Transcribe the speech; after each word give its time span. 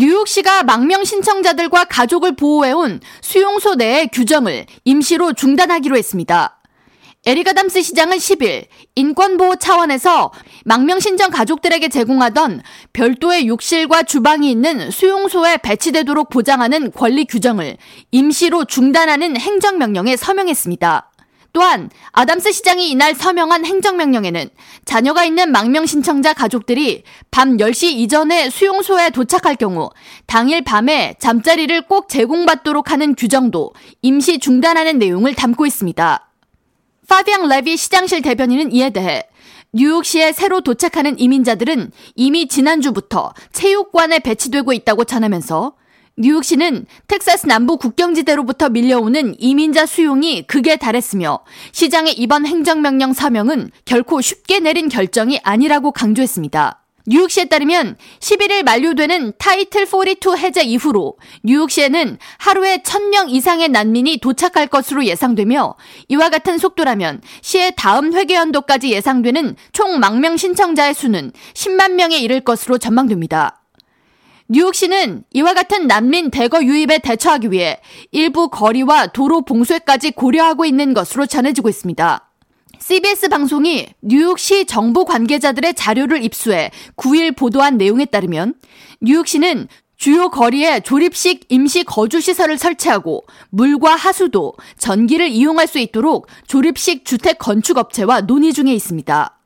뉴욕시가 0.00 0.62
망명 0.62 1.04
신청자들과 1.04 1.84
가족을 1.84 2.34
보호해온 2.34 3.00
수용소 3.20 3.74
내의 3.74 4.08
규정을 4.08 4.64
임시로 4.86 5.34
중단하기로 5.34 5.94
했습니다. 5.94 6.58
에릭 7.26 7.46
아담스 7.46 7.82
시장은 7.82 8.16
10일 8.16 8.64
인권보호 8.94 9.56
차원에서 9.56 10.32
망명신청 10.64 11.28
가족들에게 11.30 11.90
제공하던 11.90 12.62
별도의 12.94 13.46
욕실과 13.46 14.02
주방이 14.02 14.50
있는 14.50 14.90
수용소에 14.90 15.58
배치되도록 15.58 16.30
보장하는 16.30 16.92
권리 16.92 17.26
규정을 17.26 17.76
임시로 18.10 18.64
중단하는 18.64 19.38
행정명령에 19.38 20.16
서명했습니다. 20.16 21.09
또한 21.52 21.90
아담스 22.12 22.52
시장이 22.52 22.90
이날 22.90 23.14
서명한 23.14 23.64
행정명령에는 23.64 24.50
자녀가 24.84 25.24
있는 25.24 25.50
망명 25.50 25.86
신청자 25.86 26.32
가족들이 26.32 27.02
밤 27.30 27.56
10시 27.56 27.92
이전에 27.92 28.50
수용소에 28.50 29.10
도착할 29.10 29.56
경우 29.56 29.90
당일 30.26 30.62
밤에 30.62 31.16
잠자리를 31.18 31.82
꼭 31.82 32.08
제공받도록 32.08 32.90
하는 32.90 33.14
규정도 33.14 33.72
임시 34.02 34.38
중단하는 34.38 34.98
내용을 34.98 35.34
담고 35.34 35.66
있습니다. 35.66 36.26
파비앙 37.08 37.48
레비 37.48 37.76
시장실 37.76 38.22
대변인은 38.22 38.72
이에 38.72 38.90
대해 38.90 39.24
뉴욕시에 39.72 40.32
새로 40.32 40.60
도착하는 40.60 41.18
이민자들은 41.18 41.90
이미 42.16 42.48
지난주부터 42.48 43.32
체육관에 43.52 44.20
배치되고 44.20 44.72
있다고 44.72 45.04
전하면서 45.04 45.74
뉴욕시는 46.16 46.86
텍사스 47.06 47.46
남부 47.46 47.78
국경지대로부터 47.78 48.68
밀려오는 48.68 49.34
이민자 49.38 49.86
수용이 49.86 50.42
극에 50.46 50.76
달했으며 50.76 51.40
시장의 51.72 52.14
이번 52.14 52.46
행정명령 52.46 53.12
서명은 53.12 53.70
결코 53.84 54.20
쉽게 54.20 54.60
내린 54.60 54.88
결정이 54.88 55.40
아니라고 55.42 55.92
강조했습니다. 55.92 56.80
뉴욕시에 57.06 57.46
따르면 57.46 57.96
11일 58.20 58.62
만료되는 58.62 59.32
타이틀 59.38 59.86
42 59.86 60.36
해제 60.36 60.62
이후로 60.62 61.16
뉴욕시에는 61.42 62.18
하루에 62.38 62.78
1000명 62.78 63.30
이상의 63.30 63.70
난민이 63.70 64.18
도착할 64.18 64.66
것으로 64.66 65.04
예상되며 65.06 65.76
이와 66.08 66.28
같은 66.28 66.58
속도라면 66.58 67.22
시의 67.40 67.72
다음 67.76 68.12
회계연도까지 68.12 68.90
예상되는 68.90 69.56
총 69.72 69.98
망명 69.98 70.36
신청자의 70.36 70.92
수는 70.92 71.32
10만 71.54 71.92
명에 71.92 72.18
이를 72.18 72.42
것으로 72.42 72.76
전망됩니다. 72.76 73.59
뉴욕시는 74.52 75.22
이와 75.32 75.54
같은 75.54 75.86
난민 75.86 76.32
대거 76.32 76.64
유입에 76.64 76.98
대처하기 76.98 77.52
위해 77.52 77.80
일부 78.10 78.48
거리와 78.48 79.06
도로 79.06 79.42
봉쇄까지 79.42 80.10
고려하고 80.10 80.64
있는 80.64 80.92
것으로 80.92 81.26
전해지고 81.26 81.68
있습니다. 81.68 82.28
CBS 82.80 83.28
방송이 83.28 83.86
뉴욕시 84.00 84.64
정부 84.66 85.04
관계자들의 85.04 85.74
자료를 85.74 86.24
입수해 86.24 86.72
9일 86.96 87.36
보도한 87.36 87.76
내용에 87.76 88.06
따르면 88.06 88.54
뉴욕시는 89.00 89.68
주요 89.96 90.30
거리에 90.30 90.80
조립식 90.80 91.44
임시 91.48 91.84
거주 91.84 92.20
시설을 92.20 92.58
설치하고 92.58 93.26
물과 93.50 93.94
하수도, 93.94 94.54
전기를 94.78 95.28
이용할 95.28 95.68
수 95.68 95.78
있도록 95.78 96.26
조립식 96.48 97.04
주택 97.04 97.38
건축 97.38 97.78
업체와 97.78 98.22
논의 98.22 98.52
중에 98.52 98.74
있습니다. 98.74 99.39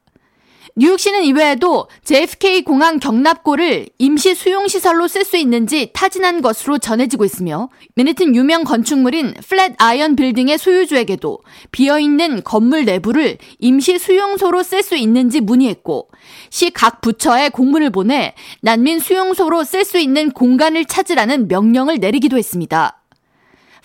뉴욕시는 0.77 1.22
이외에도 1.22 1.86
JFK 2.03 2.62
공항 2.64 2.98
격납고를 2.98 3.86
임시 3.98 4.34
수용시설로 4.34 5.06
쓸 5.06 5.25
수 5.25 5.36
있는지 5.36 5.91
타진한 5.92 6.42
것으로 6.42 6.78
전해지고 6.78 7.25
있으며 7.25 7.69
맨해튼 7.94 8.34
유명 8.34 8.64
건축물인 8.64 9.34
플랫 9.47 9.75
아이언 9.78 10.17
빌딩의 10.17 10.58
소유주에게도 10.58 11.39
비어있는 11.70 12.42
건물 12.42 12.86
내부를 12.86 13.39
임시 13.61 14.00
수용소로 14.00 14.64
쓸 14.64 14.83
수 14.83 14.97
있는지 14.97 15.41
문의했고 15.41 16.08
시 16.50 16.70
각 16.72 17.00
부처에 17.02 17.50
공문을 17.50 17.91
보내 17.91 18.34
난민 18.61 18.98
수용소로 18.98 19.62
쓸 19.62 19.84
수 19.84 19.98
있는 19.98 20.33
공간을 20.33 20.86
찾으라는 20.86 21.47
명령을 21.47 22.00
내리기도 22.00 22.36
했습니다. 22.36 23.00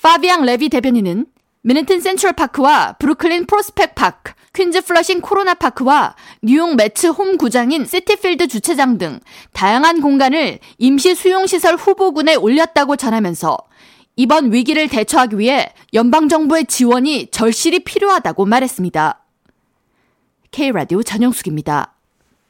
파비앙 0.02 0.44
레비 0.44 0.70
대변인은 0.70 1.28
맨해튼 1.62 2.00
센트럴 2.00 2.34
파크와 2.34 2.94
브루클린 2.94 3.46
프로스펙 3.46 3.94
파크, 3.94 4.34
퀸즈 4.54 4.82
플러싱 4.82 5.20
코로나 5.20 5.54
파크와 5.54 6.16
뉴욕 6.42 6.76
메츠 6.76 7.08
홈 7.08 7.38
구장인 7.38 7.86
시티필드 7.86 8.48
주차장 8.48 8.98
등 8.98 9.20
다양한 9.52 10.02
공간을 10.02 10.60
임시 10.78 11.16
수용시설 11.16 11.76
후보군에 11.76 12.36
올렸다고 12.36 12.96
전하면서 12.96 13.58
이번 14.16 14.54
위기를 14.54 14.88
대처하기 14.88 15.38
위해 15.38 15.74
연방정부의 15.94 16.66
지원이 16.66 17.28
절실히 17.32 17.80
필요하다고 17.80 18.46
말했습니다. 18.46 19.24
K라디오 20.52 21.04
전영숙입니다. 21.04 21.99